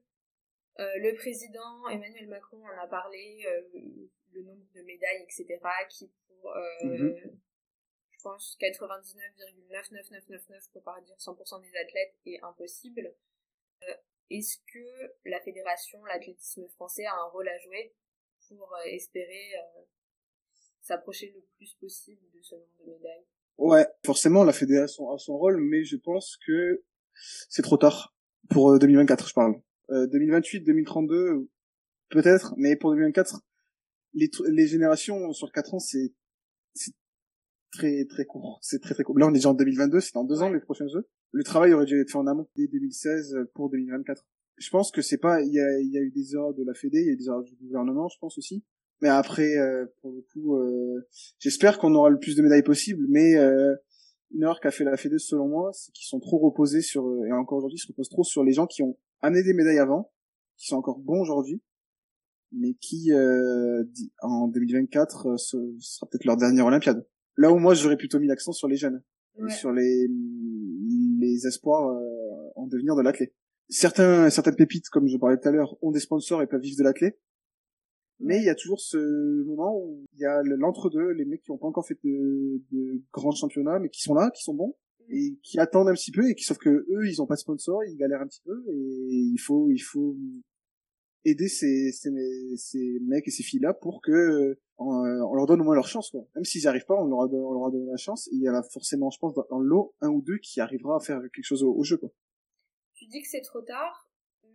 [0.77, 3.45] le président Emmanuel Macron en a parlé,
[4.31, 7.37] le nombre de médailles, etc., qui pour mm-hmm
[8.21, 13.15] je pense 99,99999 pour pas dire 100% des athlètes est impossible.
[13.81, 13.95] Euh,
[14.29, 17.95] est-ce que la fédération, l'athlétisme français a un rôle à jouer
[18.47, 19.81] pour euh, espérer euh,
[20.81, 23.25] s'approcher le plus possible de ce nombre de médailles?
[23.61, 26.83] Ouais, forcément la fédération a son rôle, mais je pense que
[27.47, 28.15] c'est trop tard
[28.49, 29.61] pour 2024, je parle.
[29.89, 31.47] 2028, 2032,
[32.09, 33.39] peut-être, mais pour 2024,
[34.15, 36.11] les, les générations sur 4 ans, c'est
[37.71, 38.57] très très court.
[38.63, 39.19] C'est très très court.
[39.19, 41.07] Là, on est déjà en 2022, c'est dans deux ans les prochains jeux.
[41.31, 44.25] Le travail aurait dû être fait en amont dès 2016 pour 2024.
[44.57, 46.73] Je pense que c'est pas, il y a, y a eu des erreurs de la
[46.73, 48.63] Fédé, il y a eu des erreurs du gouvernement, je pense aussi.
[49.01, 51.07] Mais après, euh, pour le coup, euh,
[51.39, 53.05] j'espère qu'on aura le plus de médailles possible.
[53.09, 53.75] Mais euh,
[54.31, 57.31] une erreur qu'a fait la Fédé, selon moi, c'est qu'ils sont trop reposés sur, et
[57.31, 60.11] encore aujourd'hui, ils se reposent trop sur les gens qui ont amené des médailles avant,
[60.57, 61.61] qui sont encore bons aujourd'hui,
[62.51, 63.11] mais qui,
[64.21, 67.05] en 2024, ce sera peut-être leur dernière Olympiade.
[67.37, 69.01] Là où moi j'aurais plutôt mis l'accent sur les jeunes,
[69.49, 70.07] sur les
[71.21, 73.33] les espoirs euh, en devenir de l'athlète.
[73.69, 76.77] Certains certaines pépites, comme je parlais tout à l'heure, ont des sponsors et peuvent vivre
[76.79, 77.19] de l'athlète.
[78.23, 81.51] Mais il y a toujours ce moment où il y a l'entre-deux, les mecs qui
[81.51, 84.75] ont pas encore fait de, de grands championnats, mais qui sont là, qui sont bons,
[84.99, 85.13] mm.
[85.13, 87.39] et qui attendent un petit peu, et qui sauf que eux, ils ont pas de
[87.39, 90.15] sponsor, ils galèrent un petit peu, et il faut, il faut
[91.25, 92.09] aider ces, ces,
[92.57, 95.87] ces mecs et ces filles là pour que euh, on, leur donne au moins leur
[95.87, 96.25] chance quoi.
[96.35, 98.27] Même s'ils n'y arrivent pas, on leur, a, on leur a donné la chance.
[98.31, 100.99] il y en a forcément, je pense, dans, l'eau un ou deux qui arrivera à
[100.99, 102.09] faire quelque chose au, jeu quoi.
[102.95, 104.09] Tu dis que c'est trop tard,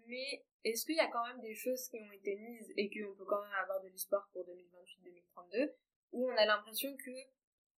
[0.08, 3.14] mais est-ce qu'il y a quand même des choses qui ont été mises et qu'on
[3.14, 5.72] peut quand même avoir de l'espoir pour 2028-2032
[6.12, 7.10] où on a l'impression que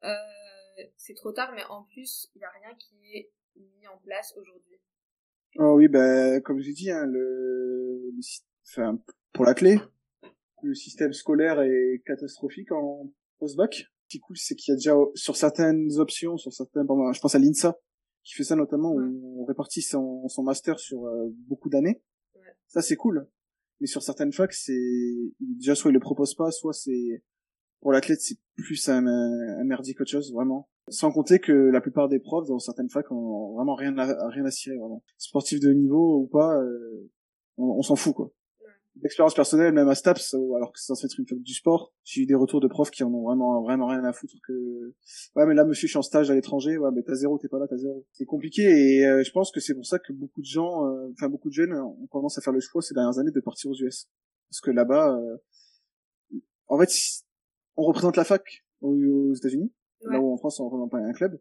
[0.05, 3.99] euh, c'est trop tard, mais en plus il n'y a rien qui est mis en
[3.99, 4.81] place aujourd'hui?
[5.57, 8.21] Oh oui, ben comme j'ai dit, hein, le, le,
[8.69, 8.99] enfin,
[9.33, 9.79] pour la clé,
[10.63, 13.75] le système scolaire est catastrophique en post-bac.
[13.75, 17.21] Ce qui est cool, c'est qu'il y a déjà sur certaines options, sur certains, je
[17.21, 17.79] pense à l'INSA,
[18.25, 22.03] qui fait ça notamment, où on répartit son, son master sur euh, beaucoup d'années.
[22.69, 23.29] Ça, c'est cool.
[23.81, 27.23] Mais sur certaines facs, c'est déjà soit ils le proposent pas, soit c'est
[27.81, 30.69] pour l'athlète c'est plus un, un merdique qu'autre chose vraiment.
[30.89, 34.45] Sans compter que la plupart des profs dans certaines facs ont vraiment rien à, rien
[34.45, 35.05] à cirer vraiment.
[35.17, 37.11] Sportif de niveau ou pas, euh,
[37.57, 38.33] on s'en fout quoi
[39.03, 42.23] d'expérience personnelle, même à Staps, alors que c'est censé être une fac du sport, j'ai
[42.23, 44.95] eu des retours de profs qui en ont vraiment, vraiment rien à foutre que,
[45.37, 47.49] ouais, mais là, monsieur, je suis en stage à l'étranger, ouais, mais t'as zéro, t'es
[47.49, 48.07] pas là, t'as zéro.
[48.13, 51.11] C'est compliqué et euh, je pense que c'est pour ça que beaucoup de gens, euh,
[51.13, 53.71] enfin, beaucoup de jeunes ont tendance à faire le choix ces dernières années de partir
[53.71, 54.09] aux US.
[54.51, 55.37] Parce que là-bas, euh,
[56.67, 56.91] en fait,
[57.77, 61.41] on représente la fac aux, États-Unis, là où en France, on représente pas un club.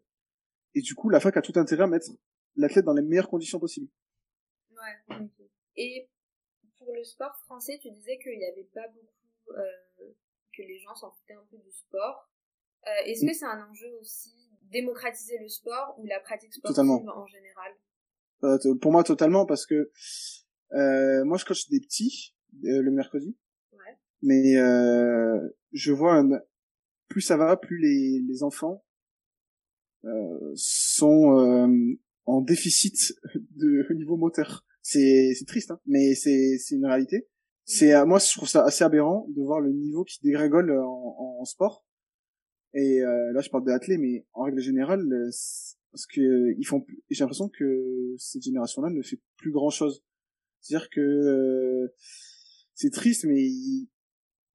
[0.74, 2.10] Et du coup, la fac a tout intérêt à mettre
[2.56, 3.88] l'athlète dans les meilleures conditions possibles.
[4.70, 5.16] Ouais,
[5.76, 6.08] Et
[6.88, 10.12] pour le sport français, tu disais qu'il n'y avait pas beaucoup, euh,
[10.56, 12.30] que les gens s'en foutaient un peu du sport.
[12.86, 17.26] Euh, est-ce que c'est un enjeu aussi démocratiser le sport ou la pratique sportive en
[17.26, 17.72] général?
[18.44, 19.90] Euh, Pour moi, totalement, parce que
[21.24, 23.36] moi, je coach des petits le mercredi.
[23.72, 23.98] Ouais.
[24.22, 25.38] mais euh,
[25.72, 26.40] je vois un,
[27.08, 28.82] plus ça va, plus les, les enfants
[30.04, 33.14] euh, sont euh, en déficit
[33.56, 34.64] de au niveau moteur.
[34.90, 37.28] C'est c'est triste, hein, mais c'est c'est une réalité.
[37.66, 41.40] C'est euh, moi je trouve ça assez aberrant de voir le niveau qui dégringole en,
[41.40, 41.84] en sport.
[42.72, 45.06] Et euh, là je parle de l'athlète, mais en règle générale,
[45.92, 50.02] parce que ils font, j'ai l'impression que cette génération-là ne fait plus grand chose.
[50.62, 51.92] C'est-à-dire que
[52.74, 53.46] c'est triste, mais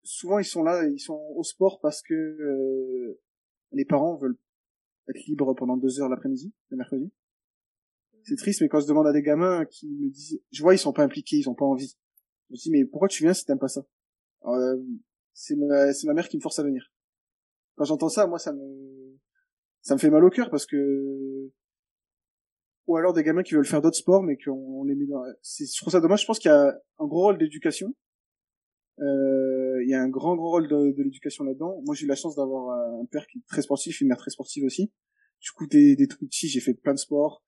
[0.02, 3.22] souvent ils sont là, ils sont au sport parce que euh,
[3.72, 4.40] les parents veulent
[5.10, 7.14] être libres pendant deux heures l'après-midi, le mercredi.
[8.24, 10.78] C'est triste, mais quand je demande à des gamins qui me disent, je vois ils
[10.80, 11.96] sont pas impliqués, ils ont pas envie.
[12.50, 13.86] Je me dis mais pourquoi tu viens si t'aimes pas ça?
[14.46, 14.78] Euh,
[15.34, 16.92] C'est ma, c'est ma mère qui me force à venir.
[17.76, 19.18] Quand j'entends ça, moi ça me,
[19.82, 21.52] ça me fait mal au cœur parce que
[22.88, 25.66] ou alors des gamins qui veulent faire d'autres sports mais qu'on les met dans c'est
[25.66, 26.22] je trouve ça dommage.
[26.22, 26.68] Je pense qu'il y a
[27.00, 27.94] un gros rôle d'éducation.
[29.00, 31.82] Euh, il y a un grand grand rôle de, de l'éducation là-dedans.
[31.86, 34.32] Moi j'ai eu la chance d'avoir un père qui est très sportif une mère très
[34.32, 34.92] sportive aussi.
[35.42, 37.44] Du coup des, des trucs petits j'ai fait plein de sports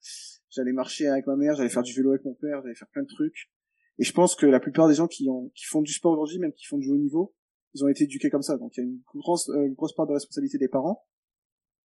[0.49, 3.03] j'allais marcher avec ma mère j'allais faire du vélo avec mon père j'allais faire plein
[3.03, 3.51] de trucs
[3.97, 6.39] et je pense que la plupart des gens qui ont qui font du sport aujourd'hui
[6.39, 7.33] même qui font du haut niveau
[7.73, 10.07] ils ont été éduqués comme ça donc il y a une grosse une grosse part
[10.07, 11.05] de responsabilité des parents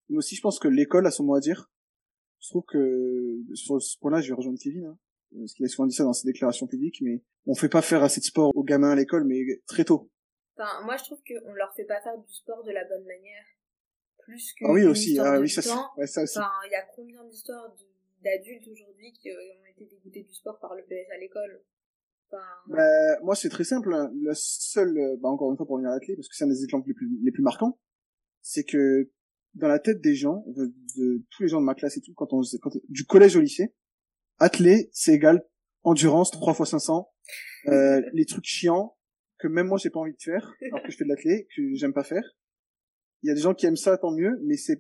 [0.09, 1.71] mais aussi je pense que l'école a son mot à dire
[2.41, 4.99] je trouve que sur ce point-là, je vais rejoindre Kevin, hein,
[5.39, 8.03] parce qu'il a souvent dit ça dans ses déclarations publiques, mais on fait pas faire
[8.03, 10.11] assez de sport aux gamins à l'école, mais très tôt.
[10.57, 13.45] Enfin, moi, je trouve qu'on leur fait pas faire du sport de la bonne manière,
[14.19, 14.65] plus que.
[14.67, 15.61] Ah oui aussi, ah oui ça,
[15.97, 16.39] ouais, ça aussi.
[16.39, 17.75] Enfin, il y a combien d'histoires
[18.23, 21.63] d'adultes aujourd'hui qui ont été dégoûtés du sport par le PS à l'école.
[22.29, 22.45] Enfin...
[22.69, 23.93] Bah, moi, c'est très simple.
[23.93, 24.11] Hein.
[24.15, 26.63] Le seul, bah, encore une fois pour revenir à l'athlète, parce que c'est un des
[26.63, 27.79] exemples les plus, les plus marquants,
[28.43, 29.11] c'est que
[29.55, 32.33] dans la tête des gens, de, tous les gens de ma classe et tout, quand
[32.33, 33.75] on quand, du collège au lycée,
[34.39, 35.45] athlé, c'est égal
[35.83, 37.11] endurance 3 fois 500,
[37.67, 38.97] euh, les trucs chiants
[39.39, 41.75] que même moi j'ai pas envie de faire, alors que je fais de l'athlé, que
[41.75, 42.23] j'aime pas faire.
[43.23, 44.79] Il y a des gens qui aiment ça, tant mieux, mais c'est,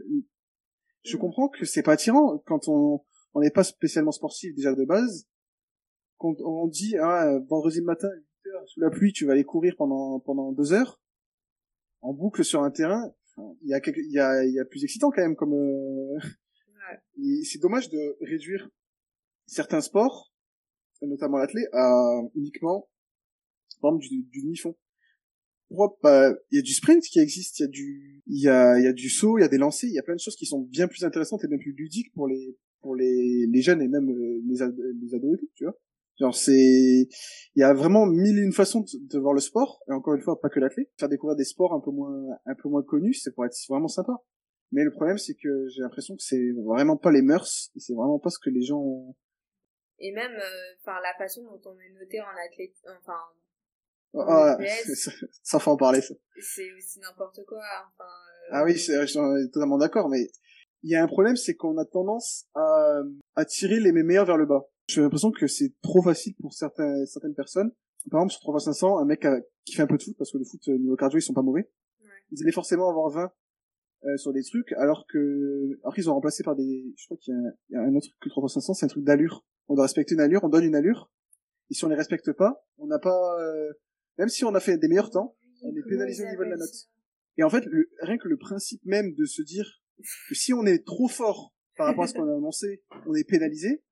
[1.05, 3.03] je comprends que c'est pas attirant quand on
[3.35, 5.27] on n'est pas spécialement sportif déjà de base.
[6.19, 8.09] Quand on dit ah vendredi matin
[8.45, 11.01] 8 heures sous la pluie, tu vas aller courir pendant pendant deux heures
[12.03, 13.13] en boucle sur un terrain,
[13.63, 16.19] il y a il y a il y a plus excitant quand même comme euh...
[17.45, 18.69] c'est dommage de réduire
[19.47, 20.33] certains sports
[21.03, 22.89] notamment l'athlète à uniquement
[23.81, 24.77] par exemple du, du demi-fond
[25.69, 28.79] pourquoi il y a du sprint qui existe il y a du il y a
[28.79, 30.21] il y a du saut il y a des lancers il y a plein de
[30.21, 33.63] choses qui sont bien plus intéressantes et bien plus ludiques pour les pour les les
[33.63, 34.57] jeunes et même euh, les,
[35.01, 35.77] les ados et tout tu vois
[36.21, 37.09] Genre c'est, il
[37.57, 40.39] y a vraiment mille et une façons de, voir le sport et encore une fois
[40.39, 40.91] pas que l'athlète.
[40.99, 42.13] Faire découvrir des sports un peu moins
[42.45, 44.13] un peu moins connus, c'est pour être vraiment sympa.
[44.71, 47.95] Mais le problème c'est que j'ai l'impression que c'est vraiment pas les mœurs et c'est
[47.95, 48.81] vraiment pas ce que les gens.
[48.81, 49.17] Ont...
[49.99, 50.33] Et même
[50.85, 53.19] par euh, la façon dont on est noté en athlète, enfin.
[54.13, 54.59] Ah,
[55.43, 56.15] ça, faut en parler ça.
[56.39, 57.63] C'est aussi n'importe quoi.
[57.87, 60.29] Enfin, euh, Ah oui, je suis totalement d'accord, mais
[60.83, 63.03] il y a un problème, c'est qu'on a tendance à,
[63.35, 64.67] à tirer les meilleurs vers le bas.
[64.89, 67.73] J'ai l'impression que c'est trop facile pour certaines certaines personnes.
[68.11, 69.27] Par exemple, sur 3 500, un mec
[69.65, 71.35] qui fait un peu de foot, parce que le foot, euh, niveau cardio, ils sont
[71.35, 71.71] pas mauvais.
[72.01, 72.09] Ouais.
[72.33, 73.33] Ils allaient forcément avoir 20
[74.05, 77.35] euh, sur des trucs, alors que, alors qu'ils ont remplacé par des, je crois qu'il
[77.69, 79.45] y, a un autre truc que 3 500, c'est un truc d'allure.
[79.69, 81.11] On doit respecter une allure, on donne une allure.
[81.71, 83.73] Et si on les respecte pas, on n'a pas, euh,
[84.19, 86.57] même si on a fait des meilleurs temps, on est pénalisé au niveau de la
[86.57, 86.89] note.
[87.37, 89.83] Et en fait, le, rien que le principe même de se dire
[90.33, 93.83] si on est trop fort par rapport à ce qu'on a annoncé, on est pénalisé,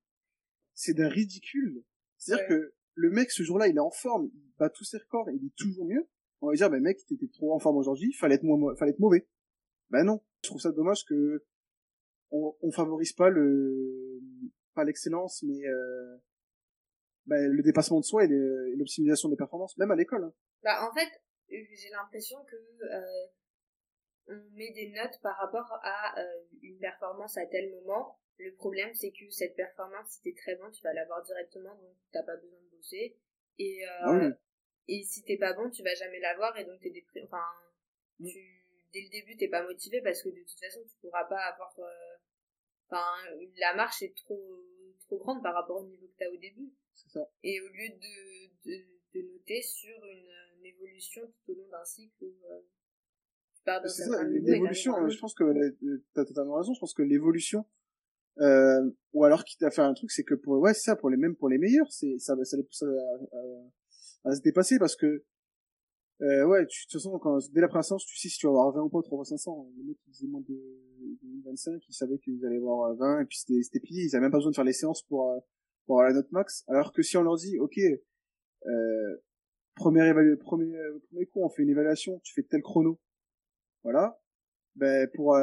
[0.73, 1.83] c'est d'un ridicule.
[2.17, 5.29] C'est-à-dire que le mec, ce jour-là, il est en forme, il bat tous ses records,
[5.29, 6.07] il est toujours mieux.
[6.41, 8.99] On va dire, bah mec, t'étais trop en forme aujourd'hui, fallait être moins, fallait être
[8.99, 9.27] mauvais.
[9.89, 10.21] Ben non.
[10.43, 11.43] Je trouve ça dommage que
[12.31, 14.21] on, on favorise pas le,
[14.73, 16.17] pas l'excellence, mais euh,
[17.25, 18.27] bah, le dépassement de soi et
[18.77, 20.23] l'optimisation des performances, même à l'école.
[20.23, 20.33] Hein.
[20.63, 21.09] Bah en fait,
[21.49, 23.27] j'ai l'impression que euh,
[24.29, 28.93] on met des notes par rapport à euh, une performance à tel moment le problème,
[28.93, 32.37] c'est que cette performance, si t'es très bon, tu vas l'avoir directement, donc t'as pas
[32.37, 33.17] besoin de bosser.
[33.57, 34.29] Et, euh, ah
[34.87, 37.25] et si t'es pas bon, tu vas jamais l'avoir, et donc t'es déprimé.
[37.25, 37.43] Enfin,
[38.19, 38.29] mm.
[38.29, 41.41] tu, dès le début, t'es pas motivé parce que de toute façon, tu pourras pas
[41.41, 41.77] avoir.
[41.79, 42.17] Euh,
[42.89, 43.05] enfin,
[43.57, 44.63] la marche est trop,
[45.01, 46.71] trop grande par rapport au niveau que t'as au début.
[46.93, 47.29] C'est ça.
[47.43, 51.83] Et au lieu de, de, de noter sur une, une, évolution tout au long d'un
[51.83, 52.61] cycle euh,
[53.79, 55.43] d'un certain L'évolution, je pense que
[56.13, 56.73] t'as totalement raison.
[56.73, 57.65] Je pense que l'évolution
[58.39, 61.09] euh, ou alors qui t'a fait un truc c'est que pour ouais c'est ça pour
[61.09, 64.95] les mêmes pour les meilleurs c'est ça ça les pousse à, à, se dépasser parce
[64.95, 65.25] que
[66.21, 68.45] euh, ouais tu, de toute façon quand dès la première séance tu sais si tu
[68.45, 71.81] vas avoir 20 ou pas 3 500 les mecs qui faisaient moins de, de 25
[71.89, 74.37] ils savaient qu'ils allaient avoir 20 et puis c'était c'était plié ils avaient même pas
[74.37, 75.39] besoin de faire les séances pour euh,
[75.85, 77.77] pour avoir la note max alors que si on leur dit ok
[78.65, 79.17] euh,
[79.75, 80.37] premier, évalu...
[80.37, 80.77] premier,
[81.09, 82.99] premier cours, on fait une évaluation, tu fais tel chrono.
[83.83, 84.19] Voilà.
[84.75, 85.37] Ben, pour,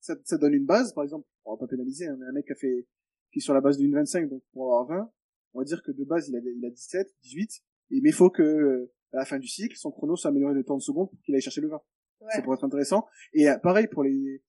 [0.00, 2.52] ça, ça donne une base, par exemple, on va pas pénaliser, hein, un mec qui
[2.52, 2.86] a fait,
[3.32, 5.12] qui est sur la base d'une 25, donc pour avoir 20,
[5.54, 7.50] on va dire que de base, il a, il a 17, 18,
[7.90, 10.82] mais il faut que, à la fin du cycle, son chrono soit amélioré de 30
[10.82, 11.76] secondes pour qu'il aille chercher le 20.
[12.20, 12.32] Ouais.
[12.32, 13.06] Ça pourrait être intéressant.
[13.32, 14.42] Et euh, pareil pour les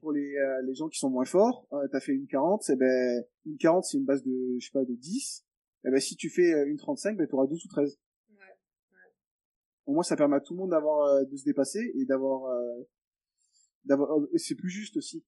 [0.00, 2.76] pour les euh, les gens qui sont moins forts, euh, t'as fait une 40, c'est
[2.76, 5.44] ben une 40 c'est une base de je sais pas de 10.
[5.86, 7.98] Et ben si tu fais euh, une 35, ben t'auras 12 ou 13.
[9.86, 12.52] Au moins ça permet à tout le monde d'avoir de se dépasser et d'avoir
[13.84, 15.24] d'avoir c'est plus juste aussi.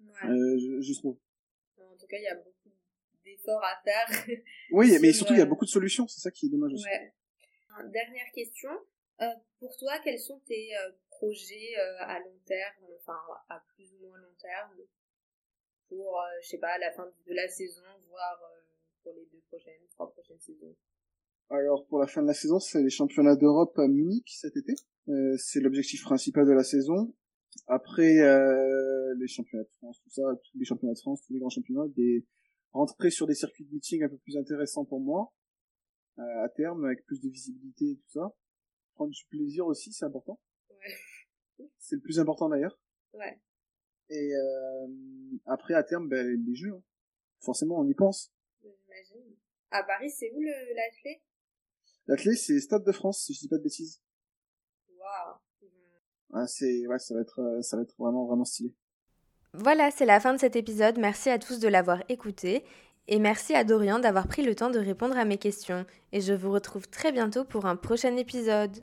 [0.00, 0.28] Ouais.
[0.58, 1.18] Je, je, trouve.
[1.78, 2.70] En tout cas, il y a beaucoup
[3.24, 4.38] d'efforts à faire.
[4.72, 6.86] oui, mais surtout il y a beaucoup de solutions, c'est ça qui est dommage aussi.
[6.86, 7.12] Ouais.
[7.84, 8.70] Dernière question,
[9.20, 9.26] euh,
[9.58, 14.06] pour toi, quels sont tes euh, projets euh, à long terme, enfin à plus ou
[14.06, 14.76] moins long terme,
[15.88, 18.40] pour, je sais pas, la fin de la saison, voire
[19.02, 20.05] pour les deux prochaines, trois
[21.48, 24.74] Alors pour la fin de la saison, c'est les championnats d'Europe à Munich cet été.
[25.38, 27.14] c'est l'objectif principal de la saison.
[27.68, 28.14] Après
[29.18, 31.86] les championnats de France, tout ça, tous les championnats de France, tous les grands championnats,
[31.96, 32.26] des
[32.72, 35.32] rentrer sur des circuits de meeting un peu plus intéressants pour moi
[36.18, 38.34] à terme avec plus de visibilité et tout ça
[38.96, 40.40] prendre du plaisir aussi, c'est important.
[40.70, 41.68] Ouais.
[41.78, 42.80] C'est le plus important d'ailleurs.
[43.12, 43.40] Ouais.
[44.08, 44.88] Et euh,
[45.46, 46.72] après, à terme, ben, les jeux.
[46.72, 46.82] Hein.
[47.40, 48.32] Forcément, on y pense.
[48.60, 49.36] J'imagine.
[49.70, 51.22] À Paris, c'est où l'athlé
[52.06, 54.00] L'athlé, c'est Stade de France, si je dis pas de bêtises.
[54.98, 55.36] Waouh.
[56.30, 58.74] Ouais, c'est, ouais, ça va être, euh, ça va être vraiment, vraiment stylé.
[59.52, 60.98] Voilà, c'est la fin de cet épisode.
[60.98, 62.64] Merci à tous de l'avoir écouté.
[63.08, 65.86] Et merci à Dorian d'avoir pris le temps de répondre à mes questions.
[66.12, 68.82] Et je vous retrouve très bientôt pour un prochain épisode.